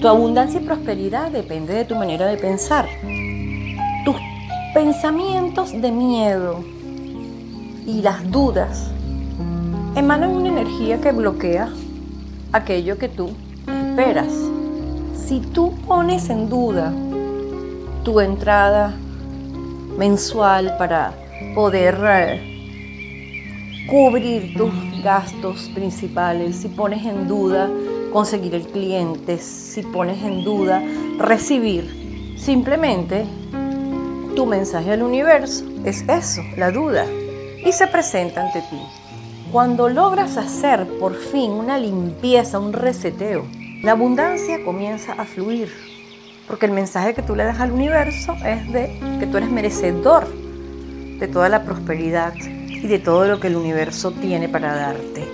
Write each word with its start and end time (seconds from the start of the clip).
Tu 0.00 0.06
abundancia 0.06 0.60
y 0.60 0.64
prosperidad 0.64 1.32
depende 1.32 1.74
de 1.74 1.84
tu 1.84 1.96
manera 1.96 2.26
de 2.26 2.36
pensar. 2.36 2.86
Tus 4.04 4.14
pensamientos 4.72 5.72
de 5.72 5.90
miedo 5.90 6.60
y 7.84 8.02
las 8.02 8.30
dudas 8.30 8.90
emanan 9.96 10.30
una 10.30 10.50
energía 10.50 11.00
que 11.00 11.10
bloquea 11.10 11.70
aquello 12.52 12.96
que 12.96 13.08
tú 13.08 13.30
esperas. 13.66 14.32
Si 15.16 15.40
tú 15.40 15.74
pones 15.86 16.30
en 16.30 16.48
duda 16.48 16.92
tu 18.04 18.20
entrada 18.20 18.94
mensual 19.98 20.76
para 20.78 21.12
poder 21.54 21.98
eh, 22.04 22.57
cubrir 23.88 24.54
tus 24.54 24.70
gastos 25.02 25.70
principales, 25.74 26.56
si 26.56 26.68
pones 26.68 27.06
en 27.06 27.26
duda 27.26 27.70
conseguir 28.12 28.54
el 28.54 28.66
cliente, 28.66 29.38
si 29.38 29.82
pones 29.82 30.22
en 30.22 30.44
duda 30.44 30.82
recibir, 31.18 32.36
simplemente 32.36 33.24
tu 34.36 34.44
mensaje 34.44 34.92
al 34.92 35.02
universo 35.02 35.64
es 35.84 36.04
eso, 36.06 36.42
la 36.58 36.70
duda, 36.70 37.06
y 37.64 37.72
se 37.72 37.86
presenta 37.86 38.42
ante 38.42 38.60
ti. 38.60 38.80
Cuando 39.50 39.88
logras 39.88 40.36
hacer 40.36 40.86
por 41.00 41.14
fin 41.16 41.52
una 41.52 41.78
limpieza, 41.78 42.58
un 42.58 42.74
reseteo, 42.74 43.46
la 43.82 43.92
abundancia 43.92 44.62
comienza 44.66 45.14
a 45.14 45.24
fluir, 45.24 45.72
porque 46.46 46.66
el 46.66 46.72
mensaje 46.72 47.14
que 47.14 47.22
tú 47.22 47.34
le 47.34 47.44
das 47.44 47.58
al 47.58 47.72
universo 47.72 48.34
es 48.44 48.70
de 48.70 49.00
que 49.18 49.26
tú 49.26 49.38
eres 49.38 49.50
merecedor 49.50 50.28
de 50.28 51.26
toda 51.26 51.48
la 51.48 51.64
prosperidad 51.64 52.34
y 52.82 52.86
de 52.86 52.98
todo 52.98 53.26
lo 53.26 53.40
que 53.40 53.48
el 53.48 53.56
universo 53.56 54.12
tiene 54.12 54.48
para 54.48 54.74
darte. 54.74 55.26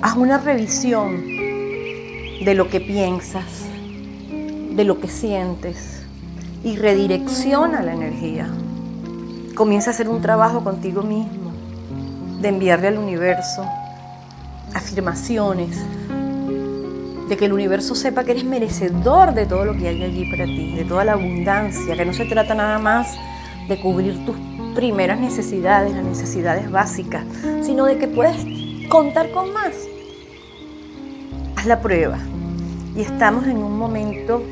Haz 0.00 0.16
una 0.16 0.38
revisión 0.38 1.24
de 2.44 2.54
lo 2.54 2.68
que 2.68 2.80
piensas, 2.80 3.66
de 4.74 4.84
lo 4.84 5.00
que 5.00 5.08
sientes 5.08 6.02
y 6.64 6.76
redirecciona 6.76 7.82
la 7.82 7.94
energía. 7.94 8.48
Comienza 9.54 9.90
a 9.90 9.94
hacer 9.94 10.08
un 10.08 10.20
trabajo 10.20 10.62
contigo 10.64 11.02
mismo, 11.02 11.52
de 12.40 12.48
enviarle 12.48 12.88
al 12.88 12.98
universo 12.98 13.64
afirmaciones, 14.74 15.78
de 17.28 17.36
que 17.36 17.44
el 17.46 17.52
universo 17.52 17.94
sepa 17.94 18.24
que 18.24 18.32
eres 18.32 18.44
merecedor 18.44 19.34
de 19.34 19.46
todo 19.46 19.64
lo 19.64 19.76
que 19.76 19.88
hay 19.88 20.02
allí 20.02 20.30
para 20.30 20.44
ti, 20.44 20.74
de 20.74 20.84
toda 20.84 21.04
la 21.04 21.12
abundancia, 21.12 21.96
que 21.96 22.04
no 22.04 22.12
se 22.12 22.24
trata 22.24 22.54
nada 22.54 22.78
más 22.78 23.08
de 23.68 23.80
cubrir 23.80 24.24
tus 24.24 24.36
primeras 24.74 25.20
necesidades, 25.20 25.94
las 25.94 26.04
necesidades 26.04 26.70
básicas, 26.70 27.24
sino 27.62 27.84
de 27.86 27.98
que 27.98 28.08
puedes 28.08 28.36
contar 28.88 29.30
con 29.30 29.52
más. 29.52 29.72
Haz 31.56 31.66
la 31.66 31.80
prueba 31.80 32.18
y 32.96 33.00
estamos 33.00 33.46
en 33.46 33.58
un 33.58 33.78
momento 33.78 34.42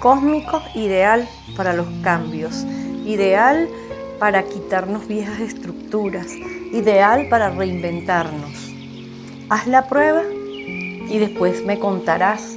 cósmico 0.00 0.60
ideal 0.74 1.28
para 1.56 1.72
los 1.72 1.86
cambios, 2.02 2.64
ideal 3.04 3.68
para 4.18 4.42
quitarnos 4.44 5.08
viejas 5.08 5.40
estructuras, 5.40 6.28
ideal 6.72 7.28
para 7.28 7.50
reinventarnos. 7.50 8.72
Haz 9.48 9.66
la 9.66 9.88
prueba 9.88 10.22
y 11.08 11.18
después 11.18 11.64
me 11.64 11.78
contarás 11.78 12.56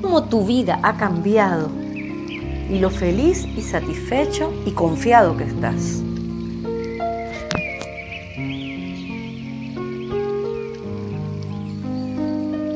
cómo 0.00 0.24
tu 0.24 0.46
vida 0.46 0.80
ha 0.82 0.96
cambiado 0.96 1.70
y 2.72 2.78
lo 2.78 2.88
feliz 2.88 3.46
y 3.56 3.60
satisfecho 3.60 4.50
y 4.64 4.70
confiado 4.70 5.36
que 5.36 5.44
estás. 5.44 6.02